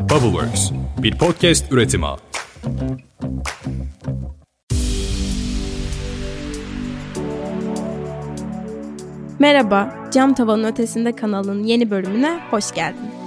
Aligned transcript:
Bubbleworks, 0.00 0.70
bir 1.02 1.18
podcast 1.18 1.72
üretimi. 1.72 2.06
Merhaba, 9.38 9.94
Cam 10.12 10.34
Tavanın 10.34 10.64
Ötesinde 10.64 11.16
kanalının 11.16 11.64
yeni 11.64 11.90
bölümüne 11.90 12.40
hoş 12.50 12.72
geldin. 12.72 13.19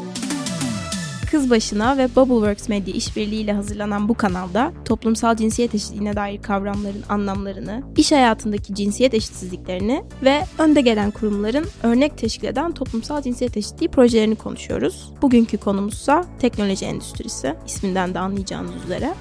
Kız 1.34 1.50
Başına 1.50 1.98
ve 1.98 2.16
Bubbleworks 2.16 2.70
Medya 2.70 2.94
işbirliğiyle 2.94 3.54
hazırlanan 3.54 4.10
bu 4.10 4.14
kanalda 4.14 4.74
toplumsal 4.86 5.36
cinsiyet 5.36 5.76
eşitliğine 5.76 6.16
dair 6.16 6.42
kavramların 6.42 7.04
anlamlarını, 7.10 7.84
iş 7.98 8.12
hayatındaki 8.12 8.76
cinsiyet 8.76 9.14
eşitsizliklerini 9.14 10.04
ve 10.24 10.44
önde 10.58 10.82
gelen 10.82 11.12
kurumların 11.12 11.66
örnek 11.84 12.18
teşkil 12.18 12.48
eden 12.48 12.72
toplumsal 12.72 13.22
cinsiyet 13.22 13.58
eşitliği 13.58 13.90
projelerini 13.90 14.36
konuşuyoruz. 14.36 15.12
Bugünkü 15.22 15.58
konumuzsa 15.58 16.26
teknoloji 16.40 16.86
endüstrisi, 16.86 17.56
isminden 17.68 18.14
de 18.14 18.20
anlayacağınız 18.20 18.84
üzere. 18.86 19.14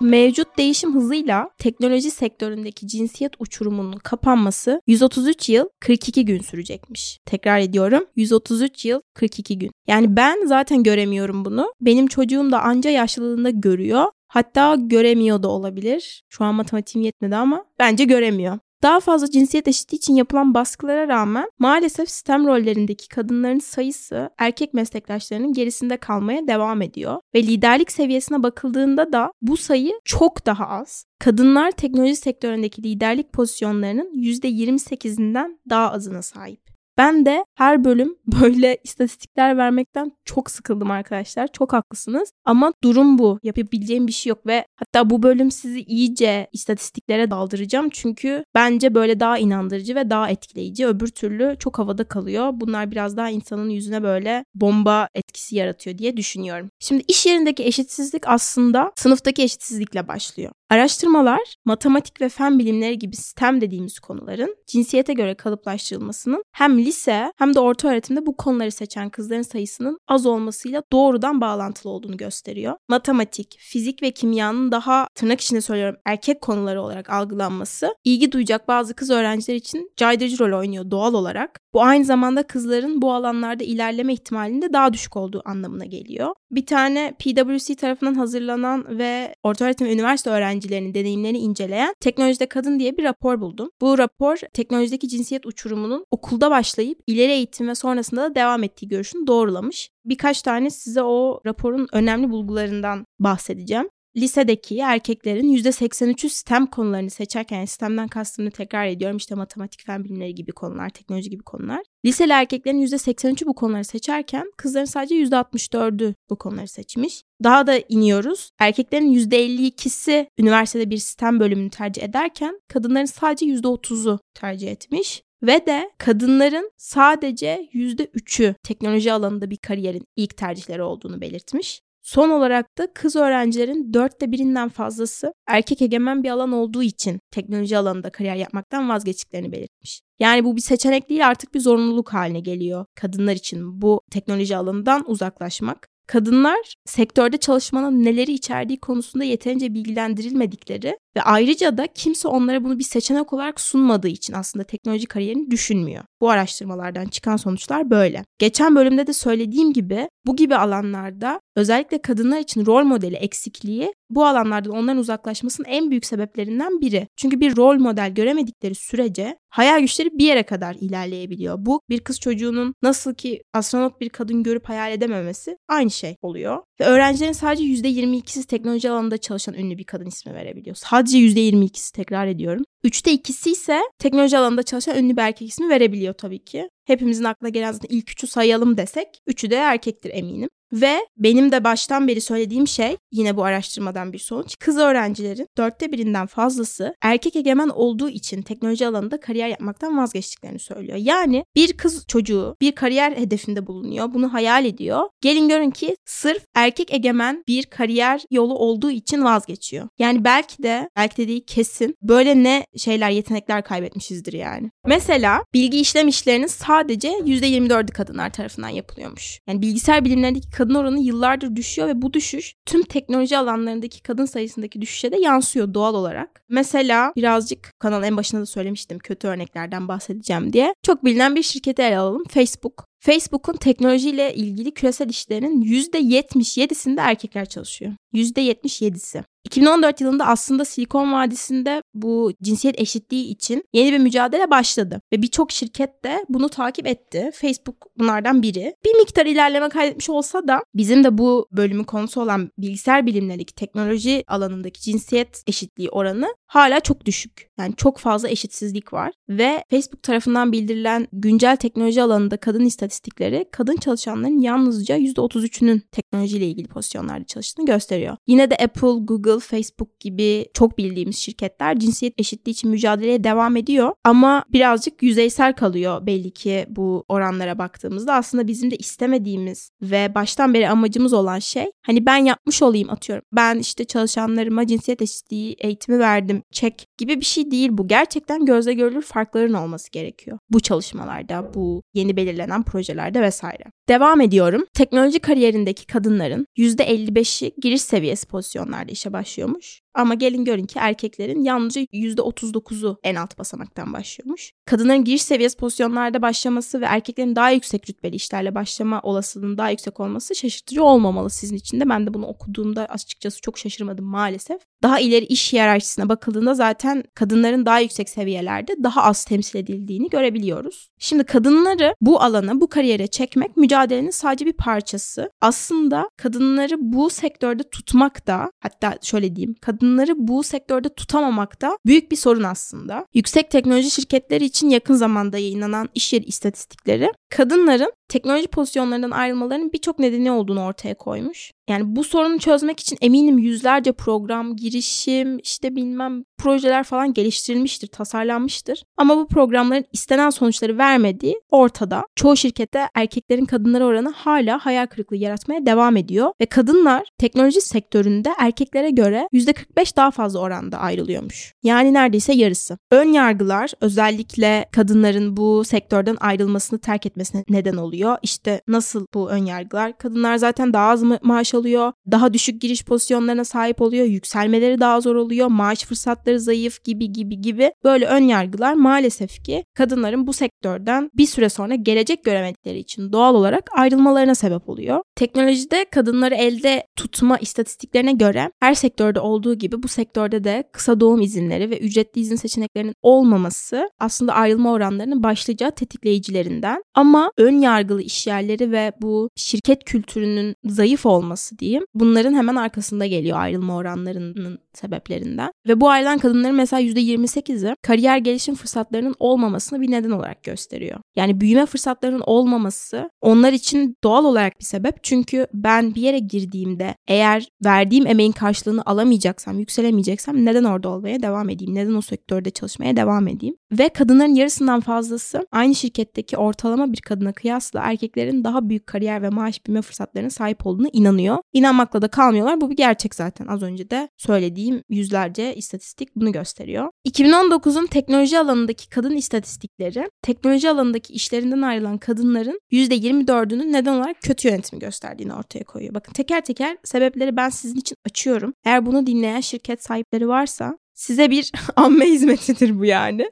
Mevcut 0.00 0.58
değişim 0.58 0.94
hızıyla 0.94 1.50
teknoloji 1.58 2.10
sektöründeki 2.10 2.86
cinsiyet 2.86 3.32
uçurumunun 3.38 3.98
kapanması 3.98 4.80
133 4.86 5.48
yıl 5.48 5.68
42 5.80 6.24
gün 6.24 6.40
sürecekmiş. 6.40 7.18
Tekrar 7.26 7.58
ediyorum 7.58 8.04
133 8.16 8.84
yıl 8.84 9.00
42 9.14 9.58
gün. 9.58 9.70
Yani 9.86 10.16
ben 10.16 10.46
zaten 10.46 10.82
göremiyorum 10.82 11.44
bunu. 11.44 11.72
Benim 11.80 12.06
çocuğum 12.06 12.52
da 12.52 12.60
anca 12.60 12.90
yaşlılığında 12.90 13.50
görüyor. 13.50 14.04
Hatta 14.28 14.74
göremiyor 14.74 15.42
da 15.42 15.48
olabilir. 15.48 16.22
Şu 16.28 16.44
an 16.44 16.54
matematiğim 16.54 17.04
yetmedi 17.04 17.36
ama 17.36 17.64
bence 17.78 18.04
göremiyor. 18.04 18.58
Daha 18.82 19.00
fazla 19.00 19.30
cinsiyet 19.30 19.68
eşitliği 19.68 19.98
için 19.98 20.14
yapılan 20.14 20.54
baskılara 20.54 21.08
rağmen 21.08 21.50
maalesef 21.58 22.10
sistem 22.10 22.46
rollerindeki 22.46 23.08
kadınların 23.08 23.58
sayısı 23.58 24.30
erkek 24.38 24.74
meslektaşlarının 24.74 25.52
gerisinde 25.52 25.96
kalmaya 25.96 26.46
devam 26.46 26.82
ediyor. 26.82 27.20
Ve 27.34 27.42
liderlik 27.42 27.92
seviyesine 27.92 28.42
bakıldığında 28.42 29.12
da 29.12 29.32
bu 29.42 29.56
sayı 29.56 29.92
çok 30.04 30.46
daha 30.46 30.68
az. 30.68 31.06
Kadınlar 31.18 31.70
teknoloji 31.70 32.16
sektöründeki 32.16 32.82
liderlik 32.82 33.32
pozisyonlarının 33.32 34.22
%28'inden 34.22 35.58
daha 35.70 35.92
azına 35.92 36.22
sahip. 36.22 36.75
Ben 36.98 37.26
de 37.26 37.44
her 37.54 37.84
bölüm 37.84 38.16
böyle 38.40 38.78
istatistikler 38.84 39.56
vermekten 39.56 40.12
çok 40.24 40.50
sıkıldım 40.50 40.90
arkadaşlar. 40.90 41.48
Çok 41.52 41.72
haklısınız. 41.72 42.30
Ama 42.44 42.72
durum 42.84 43.18
bu. 43.18 43.38
Yapabileceğim 43.42 44.06
bir 44.06 44.12
şey 44.12 44.30
yok 44.30 44.46
ve 44.46 44.64
hatta 44.76 45.10
bu 45.10 45.22
bölüm 45.22 45.50
sizi 45.50 45.80
iyice 45.80 46.48
istatistiklere 46.52 47.30
daldıracağım. 47.30 47.88
Çünkü 47.90 48.44
bence 48.54 48.94
böyle 48.94 49.20
daha 49.20 49.38
inandırıcı 49.38 49.94
ve 49.94 50.10
daha 50.10 50.30
etkileyici. 50.30 50.86
Öbür 50.86 51.08
türlü 51.08 51.56
çok 51.58 51.78
havada 51.78 52.04
kalıyor. 52.04 52.50
Bunlar 52.54 52.90
biraz 52.90 53.16
daha 53.16 53.30
insanın 53.30 53.70
yüzüne 53.70 54.02
böyle 54.02 54.44
bomba 54.54 55.08
etkisi 55.14 55.56
yaratıyor 55.56 55.98
diye 55.98 56.16
düşünüyorum. 56.16 56.70
Şimdi 56.80 57.04
iş 57.08 57.26
yerindeki 57.26 57.64
eşitsizlik 57.64 58.28
aslında 58.28 58.92
sınıftaki 58.96 59.42
eşitsizlikle 59.42 60.08
başlıyor. 60.08 60.52
Araştırmalar 60.70 61.54
matematik 61.64 62.20
ve 62.20 62.28
fen 62.28 62.58
bilimleri 62.58 62.98
gibi 62.98 63.16
sistem 63.16 63.60
dediğimiz 63.60 63.98
konuların 63.98 64.56
cinsiyete 64.66 65.12
göre 65.12 65.34
kalıplaştırılmasının 65.34 66.42
hem 66.52 66.78
lise 66.78 67.32
hem 67.36 67.54
de 67.54 67.60
orta 67.60 67.88
öğretimde 67.88 68.26
bu 68.26 68.36
konuları 68.36 68.70
seçen 68.70 69.10
kızların 69.10 69.42
sayısının 69.42 69.98
az 70.08 70.26
olmasıyla 70.26 70.82
doğrudan 70.92 71.40
bağlantılı 71.40 71.92
olduğunu 71.92 72.16
gösteriyor. 72.16 72.76
Matematik, 72.88 73.56
fizik 73.58 74.02
ve 74.02 74.10
kimyanın 74.10 74.72
daha 74.72 75.06
tırnak 75.14 75.40
içinde 75.40 75.60
söylüyorum 75.60 75.96
erkek 76.06 76.40
konuları 76.40 76.82
olarak 76.82 77.10
algılanması 77.10 77.94
ilgi 78.04 78.32
duyacak 78.32 78.68
bazı 78.68 78.94
kız 78.94 79.10
öğrenciler 79.10 79.56
için 79.56 79.90
caydırıcı 79.96 80.38
rol 80.38 80.58
oynuyor 80.58 80.90
doğal 80.90 81.14
olarak. 81.14 81.60
Bu 81.74 81.82
aynı 81.82 82.04
zamanda 82.04 82.46
kızların 82.46 83.02
bu 83.02 83.12
alanlarda 83.12 83.64
ilerleme 83.64 84.12
ihtimalinde 84.12 84.72
daha 84.72 84.92
düşük 84.92 85.16
olduğu 85.16 85.42
anlamına 85.44 85.84
geliyor. 85.84 86.34
Bir 86.50 86.66
tane 86.66 87.14
PwC 87.18 87.74
tarafından 87.74 88.14
hazırlanan 88.14 88.98
ve 88.98 89.34
orta 89.42 89.64
öğretim 89.64 89.86
üniversite 89.86 90.30
öğrencilerinin 90.30 90.94
deneyimlerini 90.94 91.38
inceleyen 91.38 91.94
Teknolojide 92.00 92.46
Kadın 92.46 92.78
diye 92.78 92.96
bir 92.96 93.04
rapor 93.04 93.40
buldum. 93.40 93.70
Bu 93.80 93.98
rapor 93.98 94.36
teknolojideki 94.52 95.08
cinsiyet 95.08 95.46
uçurumunun 95.46 96.04
okulda 96.10 96.50
başlayıp 96.50 96.98
ileri 97.06 97.32
eğitim 97.32 97.68
ve 97.68 97.74
sonrasında 97.74 98.22
da 98.22 98.34
devam 98.34 98.62
ettiği 98.62 98.88
görüşünü 98.88 99.26
doğrulamış. 99.26 99.90
Birkaç 100.04 100.42
tane 100.42 100.70
size 100.70 101.02
o 101.02 101.40
raporun 101.46 101.88
önemli 101.92 102.30
bulgularından 102.30 103.06
bahsedeceğim 103.20 103.88
lisedeki 104.16 104.78
erkeklerin 104.78 105.56
%83'ü 105.56 106.28
sistem 106.28 106.66
konularını 106.66 107.10
seçerken 107.10 107.56
yani 107.56 107.66
sistemden 107.66 108.08
kastımını 108.08 108.50
tekrar 108.50 108.86
ediyorum 108.86 109.16
işte 109.16 109.34
matematik 109.34 109.86
fen 109.86 110.04
bilimleri 110.04 110.34
gibi 110.34 110.52
konular, 110.52 110.90
teknoloji 110.90 111.30
gibi 111.30 111.42
konular. 111.42 111.82
Liseli 112.04 112.32
erkeklerin 112.32 112.86
%83'ü 112.86 113.46
bu 113.46 113.54
konuları 113.54 113.84
seçerken 113.84 114.52
kızların 114.56 114.84
sadece 114.84 115.14
%64'ü 115.14 116.14
bu 116.30 116.36
konuları 116.36 116.68
seçmiş. 116.68 117.22
Daha 117.44 117.66
da 117.66 117.78
iniyoruz. 117.88 118.50
Erkeklerin 118.58 119.14
%52'si 119.14 120.26
üniversitede 120.38 120.90
bir 120.90 120.96
sistem 120.96 121.40
bölümünü 121.40 121.70
tercih 121.70 122.02
ederken 122.02 122.60
kadınların 122.68 123.04
sadece 123.04 123.46
%30'u 123.46 124.18
tercih 124.34 124.70
etmiş. 124.70 125.22
Ve 125.42 125.66
de 125.66 125.90
kadınların 125.98 126.70
sadece 126.76 127.68
%3'ü 127.74 128.54
teknoloji 128.62 129.12
alanında 129.12 129.50
bir 129.50 129.56
kariyerin 129.56 130.04
ilk 130.16 130.36
tercihleri 130.36 130.82
olduğunu 130.82 131.20
belirtmiş. 131.20 131.80
Son 132.06 132.30
olarak 132.30 132.78
da 132.78 132.92
kız 132.94 133.16
öğrencilerin 133.16 133.94
dörtte 133.94 134.32
birinden 134.32 134.68
fazlası 134.68 135.32
erkek 135.46 135.82
egemen 135.82 136.22
bir 136.22 136.30
alan 136.30 136.52
olduğu 136.52 136.82
için 136.82 137.20
teknoloji 137.30 137.78
alanında 137.78 138.10
kariyer 138.10 138.36
yapmaktan 138.36 138.88
vazgeçtiklerini 138.88 139.52
belirtmiş. 139.52 140.00
Yani 140.18 140.44
bu 140.44 140.56
bir 140.56 140.60
seçenek 140.60 141.08
değil 141.08 141.28
artık 141.28 141.54
bir 141.54 141.60
zorunluluk 141.60 142.12
haline 142.12 142.40
geliyor 142.40 142.84
kadınlar 142.94 143.32
için 143.32 143.82
bu 143.82 144.00
teknoloji 144.10 144.56
alanından 144.56 145.10
uzaklaşmak. 145.10 145.88
Kadınlar 146.06 146.74
sektörde 146.84 147.36
çalışmanın 147.36 148.04
neleri 148.04 148.32
içerdiği 148.32 148.80
konusunda 148.80 149.24
yeterince 149.24 149.74
bilgilendirilmedikleri 149.74 150.98
ve 151.16 151.22
ayrıca 151.22 151.78
da 151.78 151.86
kimse 151.86 152.28
onlara 152.28 152.64
bunu 152.64 152.78
bir 152.78 152.84
seçenek 152.84 153.32
olarak 153.32 153.60
sunmadığı 153.60 154.08
için 154.08 154.34
aslında 154.34 154.64
teknoloji 154.64 155.06
kariyerini 155.06 155.50
düşünmüyor. 155.50 156.04
Bu 156.20 156.30
araştırmalardan 156.30 157.04
çıkan 157.04 157.36
sonuçlar 157.36 157.90
böyle. 157.90 158.24
Geçen 158.38 158.76
bölümde 158.76 159.06
de 159.06 159.12
söylediğim 159.12 159.72
gibi 159.72 160.08
bu 160.26 160.36
gibi 160.36 160.56
alanlarda 160.56 161.40
özellikle 161.56 162.02
kadınlar 162.02 162.38
için 162.38 162.66
rol 162.66 162.84
modeli 162.84 163.16
eksikliği 163.16 163.92
bu 164.10 164.26
alanlardan 164.26 164.72
onların 164.72 164.98
uzaklaşmasının 164.98 165.68
en 165.68 165.90
büyük 165.90 166.06
sebeplerinden 166.06 166.80
biri. 166.80 167.08
Çünkü 167.16 167.40
bir 167.40 167.56
rol 167.56 167.78
model 167.78 168.14
göremedikleri 168.14 168.74
sürece 168.74 169.36
hayal 169.48 169.80
güçleri 169.80 170.10
bir 170.12 170.24
yere 170.24 170.42
kadar 170.42 170.74
ilerleyebiliyor. 170.74 171.56
Bu 171.58 171.80
bir 171.90 172.00
kız 172.00 172.20
çocuğunun 172.20 172.74
nasıl 172.82 173.14
ki 173.14 173.42
astronot 173.54 174.00
bir 174.00 174.08
kadın 174.08 174.42
görüp 174.42 174.68
hayal 174.68 174.92
edememesi 174.92 175.56
aynı 175.68 175.90
şey 175.90 176.16
oluyor. 176.22 176.62
Ve 176.80 176.84
öğrencilerin 176.84 177.32
sadece 177.32 177.64
%22'si 177.64 178.46
teknoloji 178.46 178.90
alanında 178.90 179.18
çalışan 179.18 179.54
ünlü 179.54 179.78
bir 179.78 179.84
kadın 179.84 180.06
ismi 180.06 180.34
verebiliyor. 180.34 180.76
Sadece 180.76 181.05
%22'si 181.06 181.92
tekrar 181.92 182.26
ediyorum. 182.26 182.64
Üçte 182.86 183.12
ikisi 183.12 183.50
ise 183.50 183.80
teknoloji 183.98 184.38
alanında 184.38 184.62
çalışan 184.62 184.98
ünlü 184.98 185.16
bir 185.16 185.22
erkek 185.22 185.48
ismi 185.48 185.68
verebiliyor 185.68 186.14
tabii 186.14 186.44
ki. 186.44 186.70
Hepimizin 186.84 187.24
aklına 187.24 187.48
gelen 187.48 187.72
zaten 187.72 187.96
ilk 187.96 188.10
üçü 188.10 188.26
sayalım 188.26 188.76
desek 188.76 189.08
üçü 189.26 189.50
de 189.50 189.56
erkektir 189.56 190.10
eminim. 190.14 190.48
Ve 190.72 191.06
benim 191.16 191.52
de 191.52 191.64
baştan 191.64 192.08
beri 192.08 192.20
söylediğim 192.20 192.68
şey 192.68 192.96
yine 193.12 193.36
bu 193.36 193.44
araştırmadan 193.44 194.12
bir 194.12 194.18
sonuç. 194.18 194.56
Kız 194.58 194.78
öğrencilerin 194.78 195.48
dörtte 195.58 195.92
birinden 195.92 196.26
fazlası 196.26 196.94
erkek 197.02 197.36
egemen 197.36 197.68
olduğu 197.68 198.08
için 198.08 198.42
teknoloji 198.42 198.86
alanında 198.86 199.20
kariyer 199.20 199.48
yapmaktan 199.48 199.98
vazgeçtiklerini 199.98 200.58
söylüyor. 200.58 200.98
Yani 201.00 201.44
bir 201.56 201.72
kız 201.72 202.04
çocuğu 202.08 202.56
bir 202.60 202.72
kariyer 202.72 203.12
hedefinde 203.12 203.66
bulunuyor. 203.66 204.14
Bunu 204.14 204.32
hayal 204.32 204.64
ediyor. 204.64 205.02
Gelin 205.20 205.48
görün 205.48 205.70
ki 205.70 205.96
sırf 206.04 206.44
erkek 206.54 206.94
egemen 206.94 207.44
bir 207.48 207.64
kariyer 207.64 208.22
yolu 208.30 208.54
olduğu 208.54 208.90
için 208.90 209.24
vazgeçiyor. 209.24 209.88
Yani 209.98 210.24
belki 210.24 210.62
de 210.62 210.88
belki 210.96 211.16
de 211.16 211.28
değil 211.28 211.44
kesin 211.46 211.94
böyle 212.02 212.42
ne 212.42 212.64
şeyler 212.76 213.10
yetenekler 213.10 213.64
kaybetmişizdir 213.64 214.32
yani. 214.32 214.70
Mesela 214.86 215.44
bilgi 215.54 215.80
işlem 215.80 216.08
işlerinin 216.08 216.46
sadece 216.46 217.08
%24'ü 217.08 217.92
kadınlar 217.92 218.32
tarafından 218.32 218.68
yapılıyormuş. 218.68 219.40
Yani 219.48 219.62
bilgisayar 219.62 220.04
bilimlerindeki 220.04 220.50
kadın 220.50 220.74
oranı 220.74 221.00
yıllardır 221.00 221.56
düşüyor 221.56 221.88
ve 221.88 222.02
bu 222.02 222.12
düşüş 222.12 222.54
tüm 222.66 222.82
teknoloji 222.82 223.38
alanlarındaki 223.38 224.02
kadın 224.02 224.24
sayısındaki 224.24 224.80
düşüşe 224.80 225.12
de 225.12 225.16
yansıyor 225.16 225.74
doğal 225.74 225.94
olarak. 225.94 226.42
Mesela 226.48 227.12
birazcık 227.16 227.72
kanal 227.78 228.04
en 228.04 228.16
başında 228.16 228.40
da 228.40 228.46
söylemiştim 228.46 228.98
kötü 228.98 229.28
örneklerden 229.28 229.88
bahsedeceğim 229.88 230.52
diye. 230.52 230.74
Çok 230.82 231.04
bilinen 231.04 231.36
bir 231.36 231.42
şirketi 231.42 231.82
ele 231.82 231.98
alalım. 231.98 232.24
Facebook. 232.28 232.86
Facebook'un 233.06 233.52
teknolojiyle 233.52 234.34
ilgili 234.34 234.74
küresel 234.74 235.08
işlerinin 235.08 235.62
%77'sinde 235.62 237.00
erkekler 237.00 237.46
çalışıyor. 237.46 237.92
%77'si. 238.14 239.22
2014 239.46 240.00
yılında 240.00 240.26
aslında 240.26 240.64
Silikon 240.64 241.12
Vadisi'nde 241.12 241.82
bu 241.94 242.32
cinsiyet 242.42 242.80
eşitliği 242.80 243.26
için 243.26 243.64
yeni 243.72 243.92
bir 243.92 243.98
mücadele 243.98 244.50
başladı. 244.50 245.00
Ve 245.12 245.22
birçok 245.22 245.52
şirket 245.52 246.04
de 246.04 246.24
bunu 246.28 246.48
takip 246.48 246.86
etti. 246.86 247.30
Facebook 247.34 247.76
bunlardan 247.98 248.42
biri. 248.42 248.74
Bir 248.84 248.94
miktar 248.94 249.26
ilerleme 249.26 249.68
kaydetmiş 249.68 250.10
olsa 250.10 250.48
da 250.48 250.62
bizim 250.74 251.04
de 251.04 251.18
bu 251.18 251.48
bölümün 251.52 251.84
konusu 251.84 252.20
olan 252.20 252.50
bilgisayar 252.58 253.06
bilimlerindeki 253.06 253.54
teknoloji 253.54 254.24
alanındaki 254.28 254.80
cinsiyet 254.80 255.42
eşitliği 255.46 255.90
oranı 255.90 256.34
hala 256.46 256.80
çok 256.80 257.04
düşük. 257.04 257.50
Yani 257.58 257.76
çok 257.76 257.98
fazla 257.98 258.28
eşitsizlik 258.28 258.92
var. 258.92 259.12
Ve 259.28 259.64
Facebook 259.70 260.02
tarafından 260.02 260.52
bildirilen 260.52 261.06
güncel 261.12 261.56
teknoloji 261.56 262.02
alanında 262.02 262.36
kadın 262.36 262.64
istatistiği 262.64 262.95
istatistikleri 262.96 263.46
kadın 263.52 263.76
çalışanların 263.76 264.40
yalnızca 264.40 264.98
%33'ünün 264.98 265.82
teknolojiyle 265.92 266.46
ilgili 266.46 266.68
pozisyonlarda 266.68 267.24
çalıştığını 267.24 267.66
gösteriyor. 267.66 268.16
Yine 268.26 268.50
de 268.50 268.56
Apple, 268.56 269.04
Google, 269.04 269.40
Facebook 269.40 270.00
gibi 270.00 270.46
çok 270.54 270.78
bildiğimiz 270.78 271.16
şirketler 271.16 271.78
cinsiyet 271.78 272.14
eşitliği 272.20 272.52
için 272.52 272.70
mücadeleye 272.70 273.24
devam 273.24 273.56
ediyor 273.56 273.92
ama 274.04 274.44
birazcık 274.52 275.02
yüzeysel 275.02 275.52
kalıyor 275.52 276.06
belli 276.06 276.30
ki 276.30 276.66
bu 276.68 277.04
oranlara 277.08 277.58
baktığımızda. 277.58 278.14
Aslında 278.14 278.46
bizim 278.46 278.70
de 278.70 278.76
istemediğimiz 278.76 279.70
ve 279.82 280.14
baştan 280.14 280.54
beri 280.54 280.68
amacımız 280.68 281.12
olan 281.12 281.38
şey 281.38 281.66
hani 281.86 282.06
ben 282.06 282.16
yapmış 282.16 282.62
olayım 282.62 282.90
atıyorum. 282.90 283.24
Ben 283.32 283.58
işte 283.58 283.84
çalışanlarıma 283.84 284.66
cinsiyet 284.66 285.02
eşitliği 285.02 285.56
eğitimi 285.58 285.98
verdim, 285.98 286.42
çek 286.52 286.86
gibi 286.98 287.20
bir 287.20 287.24
şey 287.24 287.50
değil 287.50 287.68
bu. 287.72 287.88
Gerçekten 287.88 288.44
gözle 288.44 288.72
görülür 288.72 289.02
farkların 289.02 289.54
olması 289.54 289.90
gerekiyor. 289.90 290.38
Bu 290.50 290.60
çalışmalarda, 290.60 291.50
bu 291.54 291.82
yeni 291.94 292.16
belirlenen 292.16 292.62
projelerde 292.86 293.20
vesaire. 293.20 293.75
Devam 293.88 294.20
ediyorum. 294.20 294.64
Teknoloji 294.74 295.18
kariyerindeki 295.18 295.86
kadınların 295.86 296.46
%55'i 296.58 297.54
giriş 297.60 297.82
seviyesi 297.82 298.26
pozisyonlarda 298.26 298.92
işe 298.92 299.12
başlıyormuş. 299.12 299.80
Ama 299.96 300.14
gelin 300.14 300.44
görün 300.44 300.66
ki 300.66 300.78
erkeklerin 300.78 301.44
yalnızca 301.44 301.82
%39'u 301.82 302.98
en 303.04 303.14
alt 303.14 303.38
basamaktan 303.38 303.92
başlıyormuş. 303.92 304.52
Kadınların 304.64 305.04
giriş 305.04 305.22
seviyesi 305.22 305.56
pozisyonlarda 305.56 306.22
başlaması 306.22 306.80
ve 306.80 306.84
erkeklerin 306.84 307.36
daha 307.36 307.50
yüksek 307.50 307.90
rütbeli 307.90 308.16
işlerle 308.16 308.54
başlama 308.54 309.00
olasılığının 309.02 309.58
daha 309.58 309.70
yüksek 309.70 310.00
olması 310.00 310.34
şaşırtıcı 310.34 310.84
olmamalı 310.84 311.30
sizin 311.30 311.56
için 311.56 311.80
de. 311.80 311.88
Ben 311.88 312.06
de 312.06 312.14
bunu 312.14 312.26
okuduğumda 312.26 312.86
açıkçası 312.86 313.40
çok 313.40 313.58
şaşırmadım 313.58 314.04
maalesef. 314.04 314.60
Daha 314.82 315.00
ileri 315.00 315.24
iş 315.24 315.52
hiyerarşisine 315.52 316.08
bakıldığında 316.08 316.54
zaten 316.54 317.04
kadınların 317.14 317.66
daha 317.66 317.80
yüksek 317.80 318.08
seviyelerde 318.08 318.76
daha 318.82 319.02
az 319.02 319.24
temsil 319.24 319.58
edildiğini 319.58 320.08
görebiliyoruz. 320.08 320.88
Şimdi 320.98 321.24
kadınları 321.24 321.94
bu 322.00 322.22
alana, 322.22 322.60
bu 322.60 322.68
kariyere 322.68 323.06
çekmek 323.06 323.56
mücadelenin 323.76 324.10
sadece 324.10 324.46
bir 324.46 324.52
parçası. 324.52 325.30
Aslında 325.40 326.08
kadınları 326.16 326.74
bu 326.78 327.10
sektörde 327.10 327.62
tutmak 327.62 328.26
da 328.26 328.50
hatta 328.60 328.98
şöyle 329.02 329.36
diyeyim 329.36 329.54
kadınları 329.60 330.12
bu 330.16 330.42
sektörde 330.42 330.88
tutamamak 330.88 331.62
da 331.62 331.78
büyük 331.86 332.10
bir 332.10 332.16
sorun 332.16 332.42
aslında. 332.42 333.06
Yüksek 333.14 333.50
teknoloji 333.50 333.90
şirketleri 333.90 334.44
için 334.44 334.68
yakın 334.70 334.94
zamanda 334.94 335.38
yayınlanan 335.38 335.88
iş 335.94 336.12
yeri 336.12 336.24
istatistikleri 336.24 337.12
kadınların 337.30 337.92
teknoloji 338.08 338.46
pozisyonlarından 338.46 339.10
ayrılmalarının 339.10 339.72
birçok 339.72 339.98
nedeni 339.98 340.30
olduğunu 340.30 340.64
ortaya 340.64 340.94
koymuş. 340.94 341.52
Yani 341.70 341.96
bu 341.96 342.04
sorunu 342.04 342.38
çözmek 342.38 342.80
için 342.80 342.98
eminim 343.00 343.38
yüzlerce 343.38 343.92
program, 343.92 344.56
girişim, 344.56 345.38
işte 345.38 345.76
bilmem 345.76 346.24
projeler 346.38 346.84
falan 346.84 347.12
geliştirilmiştir, 347.12 347.86
tasarlanmıştır. 347.86 348.82
Ama 348.96 349.16
bu 349.16 349.28
programların 349.28 349.84
istenen 349.92 350.30
sonuçları 350.30 350.78
vermediği 350.78 351.40
ortada. 351.50 352.04
Çoğu 352.16 352.36
şirkette 352.36 352.88
erkeklerin 352.94 353.44
kadınlara 353.44 353.84
oranı 353.84 354.08
hala 354.08 354.58
hayal 354.66 354.86
kırıklığı 354.86 355.16
yaratmaya 355.16 355.66
devam 355.66 355.96
ediyor. 355.96 356.32
Ve 356.40 356.46
kadınlar 356.46 357.08
teknoloji 357.18 357.60
sektöründe 357.60 358.34
erkeklere 358.38 358.90
göre 358.90 359.28
%45 359.32 359.96
daha 359.96 360.10
fazla 360.10 360.38
oranda 360.40 360.78
ayrılıyormuş. 360.78 361.54
Yani 361.62 361.94
neredeyse 361.94 362.32
yarısı. 362.32 362.78
Ön 362.90 363.08
yargılar 363.08 363.70
özellikle 363.80 364.68
kadınların 364.72 365.36
bu 365.36 365.64
sektörden 365.64 366.16
ayrılmasını 366.20 366.78
terk 366.78 367.06
etmesine 367.06 367.44
neden 367.48 367.76
oluyor. 367.76 367.95
İşte 368.22 368.60
nasıl 368.68 369.06
bu 369.14 369.30
ön 369.30 369.44
yargılar? 369.44 369.98
Kadınlar 369.98 370.36
zaten 370.36 370.72
daha 370.72 370.88
az 370.88 371.02
maaş 371.22 371.54
alıyor, 371.54 371.92
daha 372.10 372.34
düşük 372.34 372.60
giriş 372.60 372.84
pozisyonlarına 372.84 373.44
sahip 373.44 373.82
oluyor, 373.82 374.06
yükselmeleri 374.06 374.80
daha 374.80 375.00
zor 375.00 375.14
oluyor, 375.16 375.46
maaş 375.46 375.84
fırsatları 375.84 376.40
zayıf 376.40 376.84
gibi 376.84 377.12
gibi 377.12 377.40
gibi 377.40 377.72
böyle 377.84 378.06
ön 378.06 378.24
yargılar 378.24 378.74
maalesef 378.74 379.44
ki 379.44 379.64
kadınların 379.74 380.26
bu 380.26 380.32
sektörden 380.32 381.10
bir 381.14 381.26
süre 381.26 381.48
sonra 381.48 381.74
gelecek 381.74 382.24
göremedikleri 382.24 382.78
için 382.78 383.12
doğal 383.12 383.34
olarak 383.34 383.70
ayrılmalarına 383.76 384.34
sebep 384.34 384.68
oluyor. 384.68 385.00
Teknolojide 385.16 385.86
kadınları 385.90 386.34
elde 386.34 386.86
tutma 386.96 387.38
istatistiklerine 387.38 388.12
göre 388.12 388.50
her 388.60 388.74
sektörde 388.74 389.20
olduğu 389.20 389.54
gibi 389.54 389.82
bu 389.82 389.88
sektörde 389.88 390.44
de 390.44 390.64
kısa 390.72 391.00
doğum 391.00 391.20
izinleri 391.20 391.70
ve 391.70 391.78
ücretli 391.78 392.20
izin 392.20 392.36
seçeneklerinin 392.36 392.94
olmaması 393.02 393.90
aslında 394.00 394.32
ayrılma 394.32 394.72
oranlarının 394.72 395.22
başlıca 395.22 395.70
tetikleyicilerinden. 395.70 396.82
Ama 396.94 397.30
ön 397.36 397.60
yargılı 397.86 398.02
işyerleri 398.02 398.72
ve 398.72 398.92
bu 399.00 399.30
şirket 399.36 399.84
kültürünün 399.84 400.54
zayıf 400.64 401.06
olması 401.06 401.58
diyeyim 401.58 401.82
bunların 401.94 402.34
hemen 402.34 402.56
arkasında 402.56 403.06
geliyor 403.06 403.38
ayrılma 403.38 403.76
oranlarının 403.76 404.58
sebeplerinden. 404.74 405.50
Ve 405.68 405.80
bu 405.80 405.88
ayrılan 405.90 406.18
kadınların 406.18 406.54
mesela 406.54 406.82
%28'i 406.82 407.74
kariyer 407.82 408.18
gelişim 408.18 408.54
fırsatlarının 408.54 409.14
olmamasını 409.18 409.80
bir 409.80 409.90
neden 409.90 410.10
olarak 410.10 410.42
gösteriyor. 410.42 411.00
Yani 411.16 411.40
büyüme 411.40 411.66
fırsatlarının 411.66 412.22
olmaması 412.26 413.10
onlar 413.20 413.52
için 413.52 413.96
doğal 414.04 414.24
olarak 414.24 414.60
bir 414.60 414.64
sebep. 414.64 415.04
Çünkü 415.04 415.46
ben 415.54 415.94
bir 415.94 416.02
yere 416.02 416.18
girdiğimde 416.18 416.94
eğer 417.08 417.48
verdiğim 417.64 418.06
emeğin 418.06 418.32
karşılığını 418.32 418.82
alamayacaksam, 418.86 419.58
yükselemeyeceksem 419.58 420.44
neden 420.44 420.64
orada 420.64 420.88
olmaya 420.88 421.22
devam 421.22 421.50
edeyim? 421.50 421.74
Neden 421.74 421.94
o 421.94 422.00
sektörde 422.00 422.50
çalışmaya 422.50 422.96
devam 422.96 423.28
edeyim? 423.28 423.56
Ve 423.72 423.88
kadınların 423.88 424.34
yarısından 424.34 424.80
fazlası 424.80 425.46
aynı 425.52 425.74
şirketteki 425.74 426.36
ortalama 426.36 426.92
bir 426.92 427.00
kadına 427.00 427.32
kıyasla 427.32 427.75
erkeklerin 427.82 428.44
daha 428.44 428.68
büyük 428.68 428.86
kariyer 428.86 429.22
ve 429.22 429.28
maaş 429.28 429.66
büyüme 429.66 429.82
fırsatlarına 429.82 430.30
sahip 430.30 430.66
olduğunu 430.66 430.88
inanıyor. 430.92 431.38
İnanmakla 431.52 432.02
da 432.02 432.08
kalmıyorlar. 432.08 432.60
Bu 432.60 432.70
bir 432.70 432.76
gerçek 432.76 433.14
zaten. 433.14 433.46
Az 433.46 433.62
önce 433.62 433.90
de 433.90 434.08
söylediğim 434.16 434.82
yüzlerce 434.88 435.54
istatistik 435.54 436.16
bunu 436.16 436.32
gösteriyor. 436.32 436.90
2019'un 437.08 437.86
teknoloji 437.86 438.38
alanındaki 438.38 438.88
kadın 438.88 439.16
istatistikleri 439.16 440.10
teknoloji 440.22 440.70
alanındaki 440.70 441.12
işlerinden 441.12 441.62
ayrılan 441.62 441.98
kadınların 441.98 442.60
%24'ünün 442.72 443.72
neden 443.72 443.92
olarak 443.92 444.16
kötü 444.22 444.48
yönetimi 444.48 444.80
gösterdiğini 444.80 445.34
ortaya 445.34 445.64
koyuyor. 445.64 445.94
Bakın 445.94 446.12
teker 446.12 446.44
teker 446.44 446.76
sebepleri 446.84 447.36
ben 447.36 447.48
sizin 447.48 447.76
için 447.76 447.96
açıyorum. 448.06 448.52
Eğer 448.64 448.86
bunu 448.86 449.06
dinleyen 449.06 449.40
şirket 449.40 449.82
sahipleri 449.82 450.28
varsa 450.28 450.78
size 450.94 451.30
bir 451.30 451.52
amme 451.76 452.06
hizmetidir 452.06 452.78
bu 452.78 452.84
yani 452.84 453.30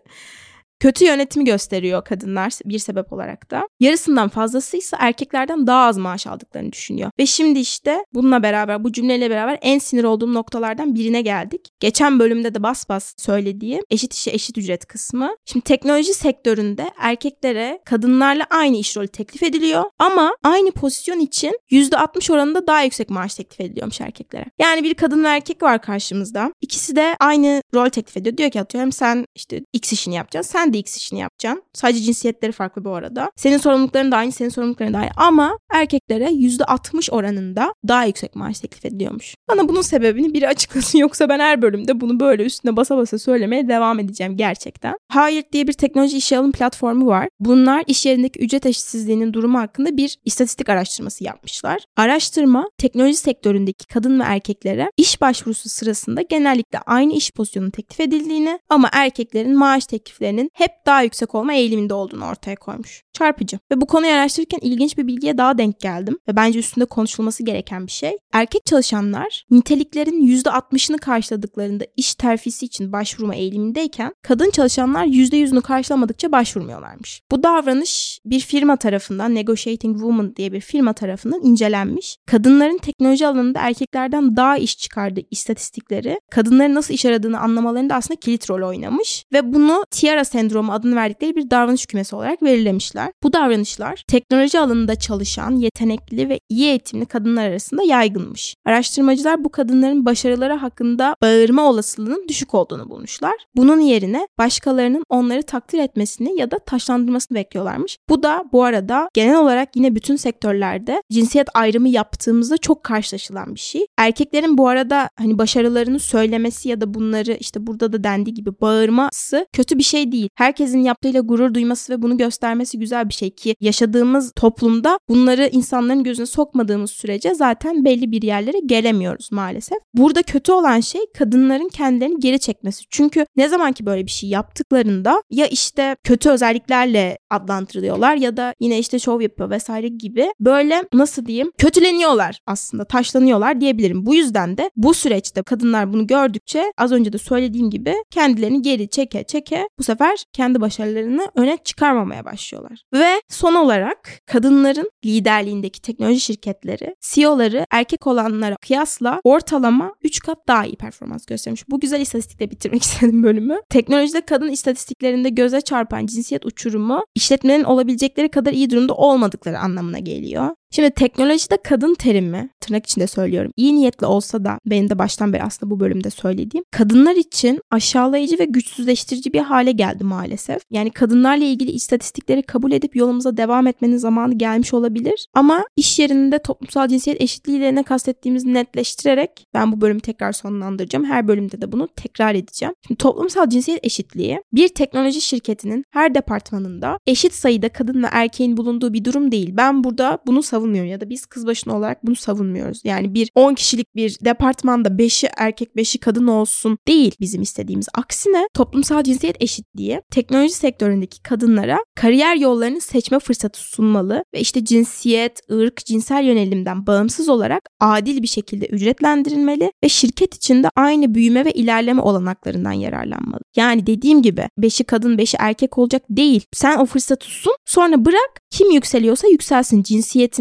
kötü 0.85 1.05
yönetimi 1.05 1.45
gösteriyor 1.45 2.05
kadınlar 2.05 2.53
bir 2.65 2.79
sebep 2.79 3.13
olarak 3.13 3.51
da. 3.51 3.69
Yarısından 3.81 4.29
fazlası 4.29 4.77
ise 4.77 4.97
erkeklerden 5.01 5.67
daha 5.67 5.87
az 5.87 5.99
maaş 5.99 6.27
aldıklarını 6.27 6.73
düşünüyor. 6.73 7.11
Ve 7.19 7.27
şimdi 7.27 7.59
işte 7.59 8.05
bununla 8.15 8.43
beraber 8.43 8.85
bu 8.85 8.93
cümleyle 8.93 9.31
beraber 9.31 9.59
en 9.63 9.79
sinir 9.79 10.05
olduğum 10.05 10.35
noktalardan 10.35 10.95
birine 10.95 11.23
geldik. 11.23 11.69
Geçen 11.81 12.19
bölümde 12.19 12.55
de 12.55 12.63
bas 12.63 12.89
bas 12.89 13.15
söylediğim 13.19 13.83
eşit 13.91 14.15
işe 14.15 14.31
eşit 14.31 14.59
ücret 14.59 14.87
kısmı. 14.87 15.37
Şimdi 15.45 15.65
teknoloji 15.65 16.15
sektöründe 16.15 16.91
erkeklere 16.99 17.81
kadınlarla 17.85 18.47
aynı 18.51 18.77
iş 18.77 18.97
rolü 18.97 19.09
teklif 19.09 19.43
ediliyor 19.43 19.85
ama 19.99 20.37
aynı 20.43 20.71
pozisyon 20.71 21.19
için 21.19 21.59
%60 21.71 22.33
oranında 22.33 22.67
daha 22.67 22.83
yüksek 22.83 23.11
maaş 23.11 23.35
teklif 23.35 23.61
ediliyormuş 23.61 24.01
erkeklere. 24.01 24.45
Yani 24.59 24.83
bir 24.83 24.95
kadın 24.95 25.25
ve 25.25 25.29
erkek 25.29 25.63
var 25.63 25.83
karşımızda. 25.83 26.53
İkisi 26.61 26.97
de 26.97 27.17
aynı 27.21 27.63
rol 27.75 27.89
teklif 27.89 28.17
ediyor. 28.17 28.37
Diyor 28.37 28.51
ki 28.51 28.61
atıyorum 28.61 28.93
sen 28.93 29.27
işte 29.35 29.61
X 29.73 29.93
işini 29.93 30.15
yapacaksın. 30.15 30.53
Sen 30.53 30.74
de 30.75 30.79
X 30.79 30.97
işini 30.97 31.19
yapacaksın. 31.19 31.63
Sadece 31.73 32.01
cinsiyetleri 32.01 32.53
farklı 32.53 32.85
bu 32.85 32.95
arada. 32.95 33.31
Senin 33.37 33.59
sorumlulukların 33.59 34.13
da 34.13 34.17
aynı, 34.17 34.33
senin 34.33 34.49
sorumlulukların 34.49 34.95
da 34.95 34.99
aynı. 34.99 35.11
Ama 35.17 35.59
erkeklere 35.73 36.25
%60 36.25 37.11
oranında 37.11 37.75
daha 37.89 38.05
yüksek 38.05 38.37
maaş 38.37 38.61
teklif 38.61 38.85
ediliyormuş. 38.85 39.35
Bana 39.49 39.69
bunun 39.69 39.83
sebebini 39.83 40.35
biri 40.35 40.49
açıklasın 40.49 40.99
yoksa 41.05 41.29
ben 41.29 41.39
her 41.39 41.63
bölümde 41.63 42.01
bunu 42.01 42.21
böyle 42.21 42.45
üstüne 42.45 42.77
basa 42.77 42.97
basa 42.97 43.19
söylemeye 43.19 43.69
devam 43.69 43.99
edeceğim 43.99 44.37
gerçekten. 44.37 44.95
Hired 45.13 45.53
diye 45.53 45.67
bir 45.67 45.73
teknoloji 45.73 46.17
işe 46.17 46.39
alım 46.39 46.53
platformu 46.53 47.07
var. 47.07 47.29
Bunlar 47.41 47.85
iş 47.87 48.07
yerindeki 48.07 48.41
ücret 48.41 48.67
eşitsizliğinin 48.67 49.33
durumu 49.33 49.59
hakkında 49.59 49.97
bir 49.97 50.19
istatistik 50.25 50.69
araştırması 50.69 51.25
yapmışlar. 51.25 51.85
Araştırma 51.97 52.69
teknoloji 52.79 53.17
sektöründeki 53.17 53.87
kadın 53.87 54.21
ve 54.21 54.25
erkeklere 54.25 54.91
iş 54.97 55.21
başvurusu 55.21 55.69
sırasında 55.69 56.23
genellikle 56.23 56.79
aynı 56.79 57.13
iş 57.13 57.31
pozisyonu 57.31 57.71
teklif 57.71 58.01
edildiğini 58.01 58.59
ama 58.69 58.89
erkeklerin 58.93 59.59
maaş 59.59 59.87
tekliflerinin 59.87 60.51
hep 60.55 60.64
daha 60.87 61.03
yüksek 61.03 61.35
olma 61.35 61.53
eğiliminde 61.53 61.95
olduğunu 61.95 62.27
ortaya 62.27 62.57
koymuş. 62.57 63.03
Çarpıcı. 63.15 63.59
Ve 63.73 63.81
bu 63.81 63.87
konuyu 63.87 64.13
araştırırken 64.13 64.59
ilginç 64.63 64.99
bir 64.99 65.07
bilgiye 65.07 65.39
daha 65.39 65.59
denk 65.59 65.81
geldim 65.81 66.19
ve 66.29 66.37
bence 66.37 66.59
üstünde 66.59 66.85
konuşulması 66.85 67.43
gereken 67.43 67.87
bir 67.87 67.93
şey. 67.93 68.17
Erkek 68.33 68.67
çalışanlar 68.67 69.45
niteliklerin 69.51 70.27
%60'ını 70.27 70.99
karşıladıklarında 70.99 71.85
iş 71.97 72.15
terfisi 72.15 72.67
için 72.67 72.93
başvurma 72.93 73.35
eğilimindeyken 73.35 74.15
kadın 74.23 74.51
çalışanlar 74.51 75.05
%100'ünü 75.07 75.63
karşılamadıkça 75.63 76.33
başvurmuyorlarmış. 76.33 77.23
Bu 77.31 77.43
davranış 77.43 78.19
bir 78.25 78.41
firma 78.41 78.77
tarafından 78.77 79.35
Negotiating 79.35 79.97
Woman 79.97 80.37
diye 80.37 80.53
bir 80.53 80.61
firma 80.61 80.93
tarafından 80.93 81.41
incelenmiş. 81.43 82.17
Kadınların 82.27 82.79
teknoloji 82.79 83.27
alanında 83.27 83.61
erkeklerden 83.61 84.37
daha 84.37 84.59
iş 84.59 84.79
çıkardığı 84.79 85.21
istatistikleri 85.31 86.21
kadınların 86.31 86.75
nasıl 86.75 86.95
iş 86.95 87.07
aradığını 87.07 87.41
anlamalarında 87.41 87.95
aslında 87.95 88.21
kilit 88.21 88.51
rol 88.51 88.69
oynamış 88.69 89.25
ve 89.33 89.55
bunu 89.55 89.85
Tiara 89.91 90.25
sendromu 90.25 90.73
adını 90.73 90.97
verdikleri 90.97 91.37
bir 91.37 91.51
davranış 91.51 91.87
kümesi 91.87 92.17
olarak 92.17 92.43
belirlemişler. 92.43 93.04
Bu 93.23 93.33
davranışlar 93.33 94.03
teknoloji 94.09 94.61
alanında 94.61 94.95
çalışan 94.95 95.57
yetenekli 95.57 96.29
ve 96.29 96.41
iyi 96.49 96.69
eğitimli 96.69 97.07
kadınlar 97.07 97.49
arasında 97.49 97.83
yaygınmış. 97.83 98.55
Araştırmacılar 98.67 99.45
bu 99.45 99.49
kadınların 99.49 100.07
başarıları 100.07 100.55
hakkında 100.55 101.17
bağırma 101.23 101.63
olasılığının 101.63 102.29
düşük 102.29 102.55
olduğunu 102.55 102.91
bulmuşlar. 102.91 103.35
Bunun 103.57 103.81
yerine 103.81 104.29
başkalarının 104.39 105.05
onları 105.09 105.43
takdir 105.43 105.79
etmesini 105.79 106.41
ya 106.41 106.51
da 106.51 106.59
taşlandırmasını 106.59 107.39
bekliyorlarmış. 107.39 107.99
Bu 108.09 108.23
da 108.23 108.45
bu 108.53 108.65
arada 108.65 109.09
genel 109.15 109.39
olarak 109.39 109.77
yine 109.77 109.95
bütün 109.95 110.17
sektörlerde 110.17 111.03
cinsiyet 111.13 111.49
ayrımı 111.55 111.89
yaptığımızda 111.89 112.57
çok 112.57 112.85
karşılaşılan 112.85 113.55
bir 113.55 113.61
şey. 113.61 113.87
Erkeklerin 113.99 114.59
bu 114.59 114.69
arada 114.69 115.09
hani 115.19 115.39
başarılarını 115.39 115.99
söylemesi 115.99 116.69
ya 116.69 116.81
da 116.81 116.95
bunları 116.95 117.33
işte 117.41 117.67
burada 117.67 117.93
da 117.93 118.05
dendiği 118.05 118.35
gibi 118.35 118.51
bağırması 118.61 119.47
kötü 119.53 119.79
bir 119.79 119.83
şey 119.83 120.13
değil. 120.13 120.29
Herkesin 120.35 120.79
yaptığıyla 120.79 121.21
gurur 121.21 121.55
duyması 121.55 121.93
ve 121.93 122.03
bunu 122.03 122.19
göstermesi 122.19 122.79
güzel 122.79 122.94
bir 123.09 123.15
şey 123.15 123.31
ki 123.31 123.57
yaşadığımız 123.61 124.33
toplumda 124.37 124.99
bunları 125.09 125.49
insanların 125.53 126.05
gözüne 126.05 126.27
sokmadığımız 126.27 126.91
sürece 126.91 127.35
zaten 127.35 127.85
belli 127.85 128.13
bir 128.13 128.23
yerlere 128.23 128.59
gelemiyoruz 128.67 129.33
maalesef. 129.33 129.79
Burada 129.95 130.23
kötü 130.23 130.53
olan 130.53 130.81
şey 130.81 131.01
kadınların 131.19 131.69
kendilerini 131.69 132.21
geri 132.21 132.39
çekmesi. 132.39 132.85
Çünkü 132.91 133.27
ne 133.37 133.49
zaman 133.49 133.73
ki 133.73 133.87
böyle 133.87 134.07
bir 134.07 134.11
şey 134.11 134.31
yaptıklarında 134.31 135.23
ya 135.31 135.47
işte 135.47 135.97
kötü 136.05 136.31
özelliklerle 136.31 137.19
adlandırılıyorlar 137.31 138.17
ya 138.17 138.37
da 138.37 138.55
yine 138.61 138.79
işte 138.79 138.99
şov 138.99 139.21
yapıyor 139.21 139.51
vesaire 139.51 139.89
gibi 139.89 140.33
böyle 140.41 140.85
nasıl 140.93 141.27
diyeyim 141.27 141.51
kötüleniyorlar 141.59 142.39
aslında 142.47 142.85
taşlanıyorlar 142.85 143.61
diyebilirim. 143.61 144.07
Bu 144.07 144.15
yüzden 144.15 144.57
de 144.59 144.71
bu 144.77 144.95
süreçte 144.95 145.43
kadınlar 145.43 145.93
bunu 145.93 146.07
gördükçe 146.07 146.73
az 146.79 146.93
önce 146.93 147.13
de 147.13 147.19
söylediğim 147.19 147.71
gibi 147.71 147.95
kendilerini 148.11 148.63
geri 148.63 148.89
çeke 148.89 149.25
çeke 149.25 149.69
bu 149.79 149.83
sefer 149.83 150.25
kendi 150.33 150.61
başarılarını 150.61 151.29
öne 151.35 151.57
çıkarmamaya 151.65 152.25
başlıyorlar. 152.25 152.84
Ve 152.93 153.21
son 153.29 153.55
olarak 153.55 154.21
kadınların 154.27 154.91
liderliğindeki 155.05 155.81
teknoloji 155.83 156.21
şirketleri 156.21 156.95
CEO'ları 157.01 157.67
erkek 157.71 158.07
olanlara 158.07 158.57
kıyasla 158.57 159.21
ortalama 159.25 159.95
3 160.03 160.21
kat 160.21 160.39
daha 160.49 160.67
iyi 160.67 160.77
performans 160.77 161.27
göstermiş. 161.27 161.69
Bu 161.69 161.81
güzel 161.81 162.01
istatistikle 162.01 162.51
bitirmek 162.51 162.83
istedim 162.83 163.23
bölümü. 163.23 163.61
Teknolojide 163.71 164.21
kadın 164.21 164.49
istatistiklerinde 164.49 165.29
göze 165.29 165.61
çarpan 165.61 166.07
cinsiyet 166.07 166.47
uçurumu 166.47 167.05
işletmenin 167.15 167.65
olabilecekleri 167.65 168.29
kadar 168.29 168.53
iyi 168.53 168.71
durumda 168.71 168.95
olmadıkları 168.95 169.59
anlamına 169.59 169.99
geliyor. 169.99 170.51
Şimdi 170.71 170.91
teknolojide 170.91 171.57
kadın 171.57 171.95
terimi 171.95 172.51
tırnak 172.61 172.87
içinde 172.87 173.07
söylüyorum. 173.07 173.51
İyi 173.57 173.75
niyetli 173.75 174.07
olsa 174.07 174.45
da 174.45 174.59
benim 174.67 174.91
de 174.91 174.99
baştan 174.99 175.33
beri 175.33 175.43
aslında 175.43 175.71
bu 175.71 175.81
bölümde 175.81 176.11
söylediğim 176.11 176.65
kadınlar 176.71 177.17
için 177.17 177.61
aşağılayıcı 177.71 178.39
ve 178.39 178.45
güçsüzleştirici 178.45 179.33
bir 179.33 179.41
hale 179.41 179.73
geldi 179.73 180.05
maalesef. 180.05 180.63
Yani 180.71 180.91
kadınlarla 180.91 181.45
ilgili 181.45 181.71
istatistikleri 181.71 182.43
kabul 182.43 182.73
edip 182.73 182.97
yolumuza 182.97 183.37
devam 183.37 183.67
etmenin 183.67 183.97
zamanı 183.97 184.35
gelmiş 184.35 184.75
olabilir. 184.75 185.27
Ama 185.35 185.65
iş 185.77 185.99
yerinde 185.99 186.39
toplumsal 186.39 186.89
cinsiyet 186.89 187.23
eşitliğiyle 187.23 187.75
ne 187.75 187.83
kastettiğimizi 187.83 188.55
netleştirerek 188.55 189.31
ben 189.55 189.73
bu 189.73 189.81
bölümü 189.81 190.01
tekrar 190.01 190.33
sonlandıracağım. 190.33 191.05
Her 191.05 191.29
bölümde 191.29 191.61
de 191.61 191.73
bunu 191.73 191.89
tekrar 191.97 192.35
edeceğim. 192.35 192.75
Şimdi 192.87 192.99
toplumsal 192.99 193.49
cinsiyet 193.49 193.85
eşitliği 193.85 194.41
bir 194.53 194.69
teknoloji 194.69 195.21
şirketinin 195.21 195.85
her 195.91 196.15
departmanında 196.15 196.99
eşit 197.07 197.35
sayıda 197.35 197.69
kadın 197.69 198.03
ve 198.03 198.07
erkeğin 198.13 198.57
bulunduğu 198.57 198.93
bir 198.93 199.05
durum 199.05 199.33
değil. 199.33 199.51
Ben 199.57 199.85
burada 199.85 200.19
bunu 200.27 200.43
savunuyorum 200.43 200.64
savunmuyorum 200.65 200.91
ya 200.91 201.01
da 201.01 201.11
biz 201.11 201.27
kız 201.27 201.47
başına 201.47 201.77
olarak 201.77 202.07
bunu 202.07 202.17
savunmuyoruz. 202.17 202.81
Yani 202.85 203.15
bir 203.15 203.31
10 203.35 203.55
kişilik 203.55 203.97
bir 203.97 204.17
departmanda 204.25 204.89
5'i 204.89 205.31
erkek 205.37 205.69
5'i 205.77 205.99
kadın 206.01 206.27
olsun 206.27 206.79
değil 206.89 207.15
bizim 207.21 207.43
istediğimiz. 207.43 207.87
Aksine 207.95 208.49
toplumsal 208.55 209.03
cinsiyet 209.03 209.43
eşitliği 209.43 210.01
teknoloji 210.11 210.55
sektöründeki 210.55 211.23
kadınlara 211.23 211.79
kariyer 211.95 212.37
yollarını 212.37 212.81
seçme 212.81 213.19
fırsatı 213.19 213.61
sunmalı 213.61 214.25
ve 214.35 214.41
işte 214.41 214.65
cinsiyet, 214.65 215.41
ırk, 215.53 215.85
cinsel 215.87 216.25
yönelimden 216.25 216.87
bağımsız 216.87 217.29
olarak 217.29 217.63
adil 217.81 218.23
bir 218.23 218.27
şekilde 218.27 218.67
ücretlendirilmeli 218.67 219.73
ve 219.85 219.89
şirket 219.89 220.35
içinde 220.35 220.69
aynı 220.77 221.15
büyüme 221.15 221.45
ve 221.45 221.53
ilerleme 221.53 222.03
olanaklarından 222.03 222.73
yararlanmalı. 222.73 223.41
Yani 223.57 223.87
dediğim 223.87 224.23
gibi 224.23 224.49
5'i 224.59 224.85
kadın 224.85 225.17
5'i 225.17 225.37
erkek 225.41 225.79
olacak 225.79 226.03
değil. 226.11 226.43
Sen 226.53 226.79
o 226.79 226.87
fırsatı 226.87 227.27
sun 227.27 227.57
sonra 227.67 228.05
bırak 228.05 228.41
kim 228.51 228.71
yükseliyorsa 228.71 229.29
yükselsin 229.29 229.83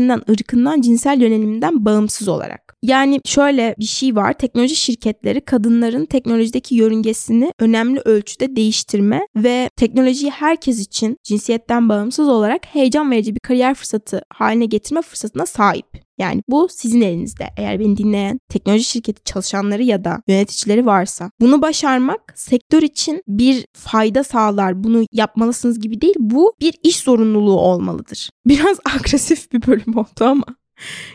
cinsiyetinden 0.03 0.22
ırkından, 0.29 0.81
cinsel 0.81 1.22
yöneliminden 1.22 1.86
bağımsız 1.86 2.27
olarak. 2.27 2.62
Yani 2.84 3.20
şöyle 3.25 3.75
bir 3.80 3.86
şey 3.86 4.16
var. 4.16 4.34
Teknoloji 4.34 4.75
şirketleri 4.75 5.42
kadınların 5.42 6.06
teknolojideki 6.06 6.75
yörüngesini 6.75 7.52
önemli 7.60 8.00
ölçüde 8.00 8.56
değiştirme 8.56 9.28
ve 9.36 9.70
teknolojiyi 9.75 10.32
herkes 10.32 10.80
için 10.80 11.18
cinsiyetten 11.24 11.90
bağımsız 11.90 12.30
olarak 12.30 12.66
heyecan 12.66 13.12
verici 13.12 13.36
bir 13.36 13.40
kariyer 13.40 13.74
fırsatı 13.74 14.22
haline 14.34 14.66
getirme 14.66 15.02
fırsatına 15.02 15.46
sahip. 15.46 15.86
Yani 16.18 16.42
bu 16.48 16.68
sizin 16.72 17.02
elinizde. 17.02 17.48
Eğer 17.58 17.80
beni 17.80 17.98
dinleyen 17.98 18.40
teknoloji 18.50 18.84
şirketi 18.84 19.24
çalışanları 19.24 19.84
ya 19.84 20.04
da 20.04 20.22
yöneticileri 20.28 20.86
varsa 20.86 21.32
bunu 21.42 21.62
başarmak 21.62 22.34
sektör 22.36 22.82
için 22.82 23.22
bir 23.28 23.66
fayda 23.74 24.24
sağlar. 24.24 24.84
Bunu 24.84 25.06
yapmalısınız 25.12 25.80
gibi 25.80 26.02
değil. 26.02 26.16
Bu 26.20 26.54
bir 26.62 26.74
iş 26.84 26.98
zorunluluğu 26.98 27.60
olmalıdır. 27.60 28.30
Biraz 28.46 28.78
agresif 28.96 29.52
bir 29.52 29.68
bölüm 29.68 29.98
oldu 29.98 30.24
ama 30.25 30.46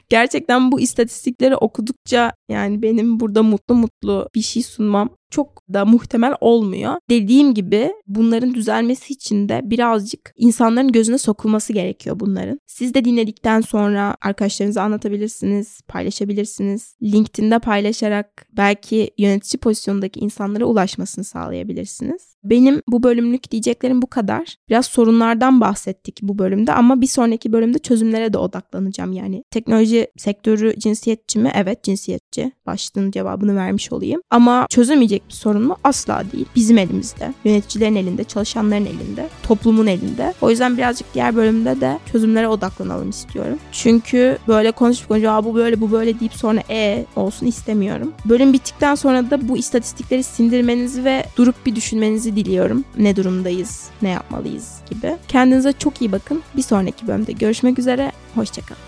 gerçekten 0.09 0.73
bu 0.73 0.81
istatistikleri 0.81 1.57
okudukça 1.57 2.33
yani 2.49 2.83
benim 2.83 3.21
burada 3.21 3.43
mutlu 3.43 3.75
mutlu 3.75 4.29
bir 4.35 4.43
şey 4.43 4.63
sunmam 4.63 5.11
çok 5.31 5.63
da 5.73 5.85
muhtemel 5.85 6.35
olmuyor. 6.41 6.95
Dediğim 7.11 7.55
gibi 7.55 7.93
bunların 8.07 8.55
düzelmesi 8.55 9.13
için 9.13 9.49
de 9.49 9.61
birazcık 9.65 10.33
insanların 10.37 10.93
gözüne 10.93 11.19
sokulması 11.19 11.73
gerekiyor 11.73 12.21
bunların. 12.21 12.61
Siz 12.67 12.95
de 12.95 13.05
dinledikten 13.05 13.61
sonra 13.61 14.17
arkadaşlarınıza 14.23 14.83
anlatabilirsiniz, 14.83 15.81
paylaşabilirsiniz. 15.89 16.95
LinkedIn'de 17.03 17.59
paylaşarak 17.59 18.47
belki 18.53 19.11
yönetici 19.19 19.61
pozisyondaki 19.61 20.21
insanlara 20.21 20.65
ulaşmasını 20.65 21.25
sağlayabilirsiniz. 21.25 22.39
Benim 22.45 22.83
bu 22.89 23.03
bölümlük 23.03 23.51
diyeceklerim 23.51 24.03
bu 24.03 24.07
kadar. 24.07 24.57
Biraz 24.69 24.87
sorunlardan 24.87 25.61
bahsettik 25.61 26.19
bu 26.23 26.39
bölümde 26.39 26.73
ama 26.73 27.01
bir 27.01 27.07
sonraki 27.07 27.53
bölümde 27.53 27.79
çözümlere 27.79 28.33
de 28.33 28.39
odaklanacağım. 28.39 29.13
Yani 29.13 29.45
teknoloji 29.51 30.09
sektörü 30.17 30.79
cinsiyetçi 30.79 31.39
mi? 31.39 31.53
Evet 31.55 31.85
cinsiyetçi. 31.85 32.53
Başlığın 32.67 33.11
cevabını 33.11 33.57
vermiş 33.57 33.93
olayım. 33.93 34.21
Ama 34.31 34.67
çözemeyecek 34.71 35.18
çözülebilecek 35.19 35.29
bir 35.29 35.35
sorun 35.35 35.63
mu? 35.63 35.77
Asla 35.85 36.25
değil. 36.33 36.47
Bizim 36.57 36.79
elimizde. 36.79 37.35
Yöneticilerin 37.45 37.97
elinde, 37.97 38.25
çalışanların 38.25 38.87
elinde, 38.87 39.29
toplumun 39.43 39.87
elinde. 39.87 40.35
O 40.41 40.51
yüzden 40.51 40.77
birazcık 40.77 41.15
diğer 41.15 41.37
bölümde 41.37 41.81
de 41.81 41.99
çözümlere 42.13 42.49
odaklanalım 42.49 43.11
istiyorum. 43.11 43.59
Çünkü 43.73 44.39
böyle 44.49 44.71
konuşup 44.71 45.09
konuşup 45.09 45.45
bu 45.45 45.55
böyle 45.55 45.81
bu 45.81 45.91
böyle 45.91 46.21
deyip 46.21 46.35
sonra 46.35 46.63
e 46.71 47.05
olsun 47.17 47.47
istemiyorum. 47.47 48.13
Bölüm 48.25 48.53
bittikten 48.53 48.95
sonra 48.95 49.31
da 49.31 49.49
bu 49.49 49.57
istatistikleri 49.57 50.23
sindirmenizi 50.23 51.05
ve 51.05 51.25
durup 51.37 51.55
bir 51.67 51.75
düşünmenizi 51.75 52.37
diliyorum. 52.37 52.85
Ne 52.99 53.17
durumdayız, 53.17 53.91
ne 54.03 54.09
yapmalıyız 54.09 54.81
gibi. 54.91 55.17
Kendinize 55.29 55.73
çok 55.73 56.03
iyi 56.03 56.13
bakın. 56.13 56.43
Bir 56.57 56.63
sonraki 56.63 57.07
bölümde 57.07 57.33
görüşmek 57.33 57.79
üzere. 57.79 58.13
Hoşçakalın. 58.35 58.88